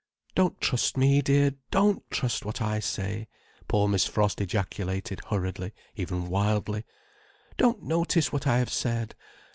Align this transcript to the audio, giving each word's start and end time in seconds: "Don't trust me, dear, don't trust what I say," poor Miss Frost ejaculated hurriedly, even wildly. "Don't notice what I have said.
"Don't 0.33 0.59
trust 0.59 0.97
me, 0.97 1.21
dear, 1.21 1.51
don't 1.69 2.01
trust 2.09 2.43
what 2.43 2.59
I 2.59 2.79
say," 2.79 3.27
poor 3.67 3.87
Miss 3.87 4.07
Frost 4.07 4.41
ejaculated 4.41 5.21
hurriedly, 5.27 5.73
even 5.95 6.27
wildly. 6.27 6.85
"Don't 7.55 7.83
notice 7.83 8.33
what 8.33 8.47
I 8.47 8.57
have 8.57 8.73
said. 8.73 9.13